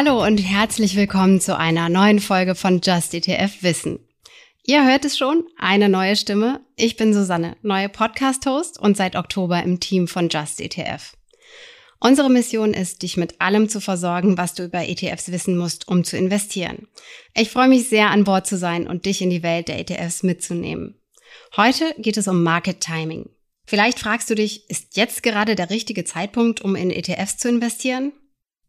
[0.00, 3.98] Hallo und herzlich willkommen zu einer neuen Folge von Just ETF Wissen.
[4.62, 6.60] Ihr hört es schon, eine neue Stimme.
[6.76, 11.14] Ich bin Susanne, neue Podcast-Host und seit Oktober im Team von Just ETF.
[11.98, 16.04] Unsere Mission ist, dich mit allem zu versorgen, was du über ETFs wissen musst, um
[16.04, 16.86] zu investieren.
[17.34, 20.22] Ich freue mich sehr, an Bord zu sein und dich in die Welt der ETFs
[20.22, 20.94] mitzunehmen.
[21.56, 23.30] Heute geht es um Market Timing.
[23.66, 28.12] Vielleicht fragst du dich, ist jetzt gerade der richtige Zeitpunkt, um in ETFs zu investieren?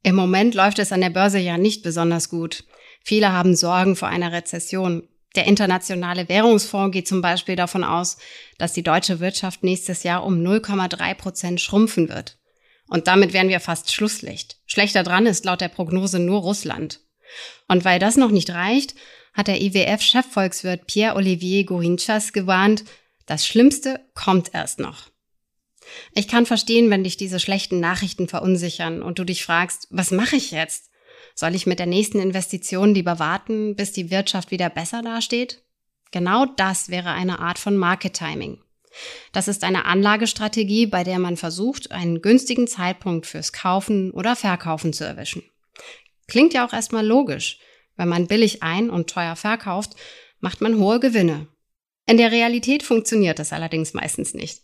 [0.04, 2.64] Im Moment läuft es an der Börse ja nicht besonders gut.
[3.04, 5.08] Viele haben Sorgen vor einer Rezession.
[5.36, 8.18] Der Internationale Währungsfonds geht zum Beispiel davon aus,
[8.58, 12.38] dass die deutsche Wirtschaft nächstes Jahr um 0,3 Prozent schrumpfen wird.
[12.88, 14.58] Und damit wären wir fast Schlusslicht.
[14.66, 17.02] Schlechter dran ist laut der Prognose nur Russland.
[17.68, 18.96] Und weil das noch nicht reicht,
[19.34, 22.84] hat der IWF-Chefvolkswirt Pierre-Olivier Gourinchas gewarnt,
[23.28, 25.09] das Schlimmste kommt erst noch.
[26.14, 30.36] Ich kann verstehen, wenn dich diese schlechten Nachrichten verunsichern und du dich fragst, was mache
[30.36, 30.90] ich jetzt?
[31.36, 35.64] Soll ich mit der nächsten Investition lieber warten, bis die Wirtschaft wieder besser dasteht?
[36.12, 38.60] Genau das wäre eine Art von Market Timing.
[39.32, 44.94] Das ist eine Anlagestrategie, bei der man versucht, einen günstigen Zeitpunkt fürs Kaufen oder Verkaufen
[44.94, 45.44] zu erwischen.
[46.28, 47.60] Klingt ja auch erstmal logisch.
[47.96, 49.96] Wenn man billig ein und teuer verkauft,
[50.40, 51.48] macht man hohe Gewinne.
[52.06, 54.62] In der Realität funktioniert das allerdings meistens nicht.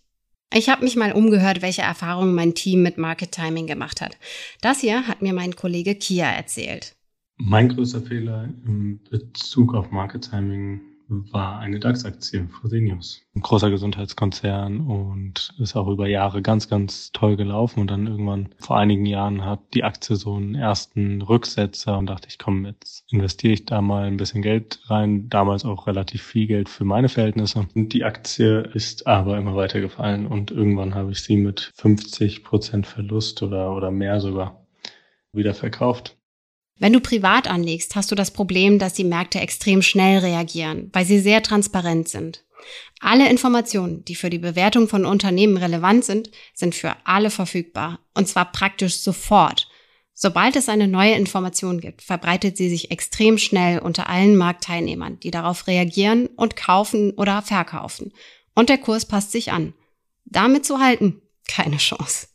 [0.53, 4.17] Ich habe mich mal umgehört, welche Erfahrungen mein Team mit Market Timing gemacht hat.
[4.61, 6.95] Das hier hat mir mein Kollege Kia erzählt.
[7.37, 13.21] Mein größter Fehler im Bezug auf Market Timing war eine DAX-Aktie, Fresenius.
[13.35, 17.79] Ein großer Gesundheitskonzern und ist auch über Jahre ganz, ganz toll gelaufen.
[17.79, 22.27] Und dann irgendwann vor einigen Jahren hat die Aktie so einen ersten Rücksetzer und dachte
[22.29, 25.29] ich, komm, jetzt investiere ich da mal ein bisschen Geld rein.
[25.29, 27.67] Damals auch relativ viel Geld für meine Verhältnisse.
[27.75, 32.43] Und die Aktie ist aber immer weiter gefallen und irgendwann habe ich sie mit 50
[32.43, 34.65] Prozent Verlust oder, oder mehr sogar
[35.31, 36.17] wieder verkauft.
[36.77, 41.05] Wenn du privat anlegst, hast du das Problem, dass die Märkte extrem schnell reagieren, weil
[41.05, 42.43] sie sehr transparent sind.
[42.99, 47.99] Alle Informationen, die für die Bewertung von Unternehmen relevant sind, sind für alle verfügbar.
[48.13, 49.69] Und zwar praktisch sofort.
[50.13, 55.31] Sobald es eine neue Information gibt, verbreitet sie sich extrem schnell unter allen Marktteilnehmern, die
[55.31, 58.13] darauf reagieren und kaufen oder verkaufen.
[58.53, 59.73] Und der Kurs passt sich an.
[60.23, 62.27] Damit zu halten, keine Chance.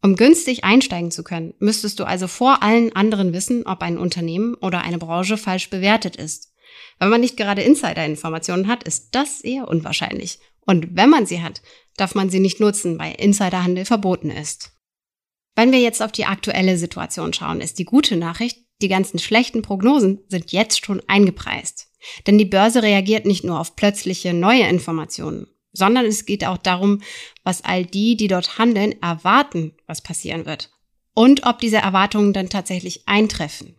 [0.00, 4.54] Um günstig einsteigen zu können, müsstest du also vor allen anderen wissen, ob ein Unternehmen
[4.54, 6.52] oder eine Branche falsch bewertet ist.
[6.98, 10.38] Wenn man nicht gerade Insider-Informationen hat, ist das eher unwahrscheinlich.
[10.60, 11.62] Und wenn man sie hat,
[11.96, 14.72] darf man sie nicht nutzen, weil Insiderhandel verboten ist.
[15.56, 19.62] Wenn wir jetzt auf die aktuelle Situation schauen, ist die gute Nachricht, die ganzen schlechten
[19.62, 21.88] Prognosen sind jetzt schon eingepreist.
[22.26, 27.00] Denn die Börse reagiert nicht nur auf plötzliche neue Informationen sondern es geht auch darum,
[27.44, 30.70] was all die, die dort handeln, erwarten, was passieren wird.
[31.14, 33.74] Und ob diese Erwartungen dann tatsächlich eintreffen.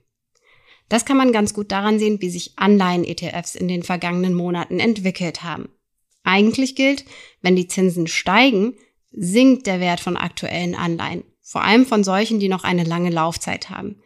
[0.89, 5.43] Das kann man ganz gut daran sehen, wie sich Anleihen-ETFs in den vergangenen Monaten entwickelt
[5.43, 5.69] haben.
[6.23, 7.05] Eigentlich gilt,
[7.41, 8.75] wenn die Zinsen steigen,
[9.11, 13.69] sinkt der Wert von aktuellen Anleihen, vor allem von solchen, die noch eine lange Laufzeit
[13.69, 14.01] haben.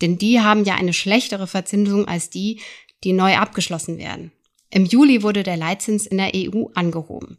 [0.00, 2.60] Denn die haben ja eine schlechtere Verzinsung als die,
[3.04, 4.32] die neu abgeschlossen werden.
[4.70, 7.38] Im Juli wurde der Leitzins in der EU angehoben.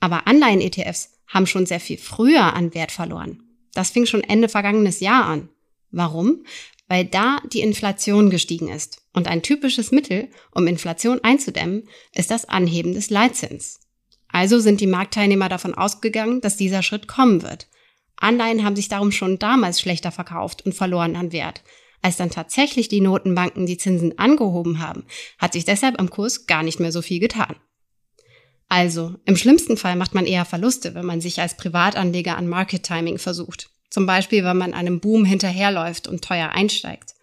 [0.00, 3.42] Aber Anleihen-ETFs haben schon sehr viel früher an Wert verloren.
[3.72, 5.48] Das fing schon Ende vergangenes Jahr an.
[5.90, 6.44] Warum?
[6.88, 9.02] Weil da die Inflation gestiegen ist.
[9.12, 13.80] Und ein typisches Mittel, um Inflation einzudämmen, ist das Anheben des Leitzins.
[14.28, 17.68] Also sind die Marktteilnehmer davon ausgegangen, dass dieser Schritt kommen wird.
[18.16, 21.62] Anleihen haben sich darum schon damals schlechter verkauft und verloren an Wert.
[22.04, 25.06] Als dann tatsächlich die Notenbanken die Zinsen angehoben haben,
[25.38, 27.56] hat sich deshalb am Kurs gar nicht mehr so viel getan.
[28.68, 32.82] Also, im schlimmsten Fall macht man eher Verluste, wenn man sich als Privatanleger an Market
[32.82, 33.70] Timing versucht.
[33.88, 37.14] Zum Beispiel, wenn man einem Boom hinterherläuft und teuer einsteigt.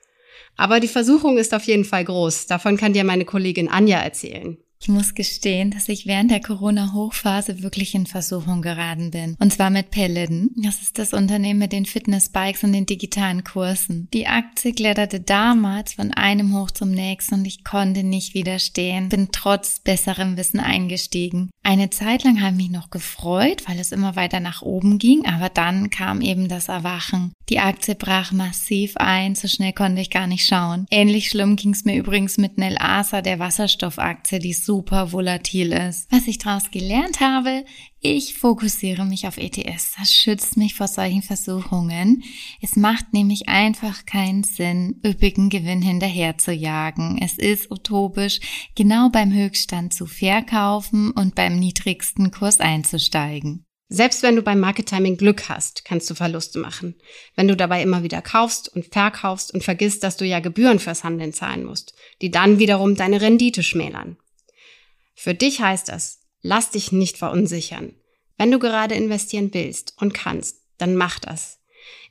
[0.58, 2.48] Aber die Versuchung ist auf jeden Fall groß.
[2.48, 4.58] Davon kann dir meine Kollegin Anja erzählen.
[4.82, 9.38] Ich muss gestehen, dass ich während der Corona-Hochphase wirklich in Versuchung geraten bin.
[9.40, 10.50] Und zwar mit Paladin.
[10.56, 14.08] Das ist das Unternehmen mit den Fitnessbikes und den digitalen Kursen.
[14.12, 19.10] Die Aktie kletterte damals von einem Hoch zum nächsten und ich konnte nicht widerstehen.
[19.10, 21.52] Bin trotz besserem Wissen eingestiegen.
[21.62, 25.28] Eine Zeit lang habe ich mich noch gefreut, weil es immer weiter nach oben ging,
[25.28, 27.34] aber dann kam eben das Erwachen.
[27.50, 30.86] Die Aktie brach massiv ein, so schnell konnte ich gar nicht schauen.
[30.90, 36.10] Ähnlich schlimm ging es mir übrigens mit Nel Asa, der Wasserstoffaktie, die super volatil ist.
[36.14, 37.66] Was ich daraus gelernt habe,
[38.00, 39.96] ich fokussiere mich auf ETS.
[40.00, 42.24] Das schützt mich vor solchen Versuchungen.
[42.62, 47.20] Es macht nämlich einfach keinen Sinn, üppigen Gewinn hinterher zu jagen.
[47.22, 48.40] Es ist utopisch,
[48.74, 53.66] genau beim Höchststand zu verkaufen und beim niedrigsten Kurs einzusteigen.
[53.90, 56.96] Selbst wenn du beim Market Timing Glück hast, kannst du Verluste machen.
[57.36, 61.04] Wenn du dabei immer wieder kaufst und verkaufst und vergisst, dass du ja Gebühren fürs
[61.04, 64.16] Handeln zahlen musst, die dann wiederum deine Rendite schmälern.
[65.14, 67.96] Für dich heißt das, lass dich nicht verunsichern.
[68.38, 71.60] Wenn du gerade investieren willst und kannst, dann mach das.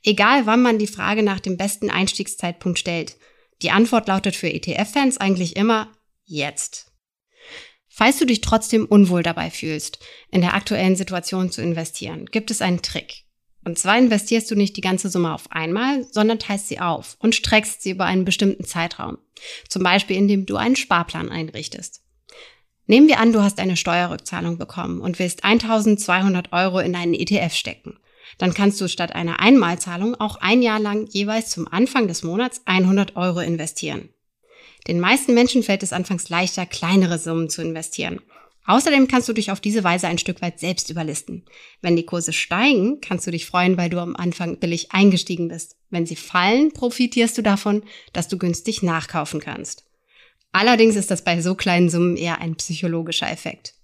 [0.02, 3.16] Egal wann man die Frage nach dem besten Einstiegszeitpunkt stellt.
[3.62, 5.92] Die Antwort lautet für ETF-Fans eigentlich immer
[6.24, 6.92] jetzt.
[7.88, 9.98] Falls du dich trotzdem unwohl dabei fühlst,
[10.30, 13.24] in der aktuellen Situation zu investieren, gibt es einen Trick.
[13.64, 17.34] Und zwar investierst du nicht die ganze Summe auf einmal, sondern teilst sie auf und
[17.34, 19.18] streckst sie über einen bestimmten Zeitraum.
[19.68, 22.02] Zum Beispiel, indem du einen Sparplan einrichtest.
[22.90, 27.54] Nehmen wir an, du hast eine Steuerrückzahlung bekommen und willst 1200 Euro in einen ETF
[27.54, 28.00] stecken.
[28.36, 32.62] Dann kannst du statt einer Einmalzahlung auch ein Jahr lang jeweils zum Anfang des Monats
[32.64, 34.08] 100 Euro investieren.
[34.88, 38.20] Den meisten Menschen fällt es anfangs leichter, kleinere Summen zu investieren.
[38.66, 41.44] Außerdem kannst du dich auf diese Weise ein Stück weit selbst überlisten.
[41.82, 45.76] Wenn die Kurse steigen, kannst du dich freuen, weil du am Anfang billig eingestiegen bist.
[45.90, 49.84] Wenn sie fallen, profitierst du davon, dass du günstig nachkaufen kannst.
[50.52, 53.74] Allerdings ist das bei so kleinen Summen eher ein psychologischer Effekt.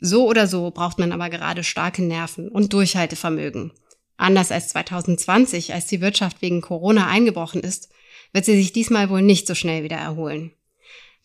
[0.00, 3.72] So oder so braucht man aber gerade starke Nerven und Durchhaltevermögen.
[4.16, 7.88] Anders als 2020, als die Wirtschaft wegen Corona eingebrochen ist,
[8.32, 10.52] wird sie sich diesmal wohl nicht so schnell wieder erholen.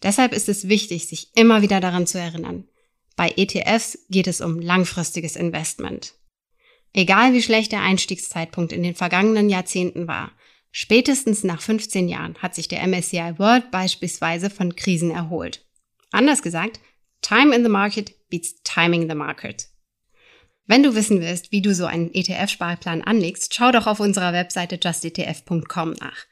[0.01, 2.65] Deshalb ist es wichtig, sich immer wieder daran zu erinnern.
[3.15, 6.13] Bei ETFs geht es um langfristiges Investment.
[6.93, 10.31] Egal wie schlecht der Einstiegszeitpunkt in den vergangenen Jahrzehnten war,
[10.71, 15.65] spätestens nach 15 Jahren hat sich der MSCI World beispielsweise von Krisen erholt.
[16.11, 16.79] Anders gesagt,
[17.21, 19.67] Time in the Market beats Timing the Market.
[20.65, 24.79] Wenn du wissen willst, wie du so einen ETF-Sparplan anlegst, schau doch auf unserer Webseite
[24.81, 26.25] justetf.com nach.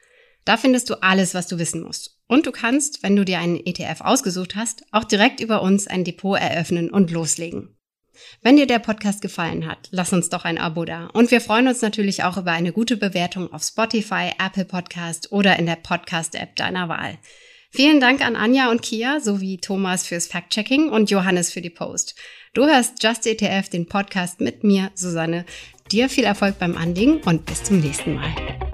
[0.44, 2.20] Da findest du alles, was du wissen musst.
[2.26, 6.04] Und du kannst, wenn du dir einen ETF ausgesucht hast, auch direkt über uns ein
[6.04, 7.77] Depot eröffnen und loslegen.
[8.42, 11.06] Wenn dir der Podcast gefallen hat, lass uns doch ein Abo da.
[11.12, 15.58] Und wir freuen uns natürlich auch über eine gute Bewertung auf Spotify, Apple Podcast oder
[15.58, 17.18] in der Podcast-App deiner Wahl.
[17.70, 22.14] Vielen Dank an Anja und Kia sowie Thomas fürs Fact-Checking und Johannes für die Post.
[22.54, 25.44] Du hörst Just ETF, den Podcast mit mir, Susanne.
[25.92, 28.67] Dir viel Erfolg beim Anlegen und bis zum nächsten Mal.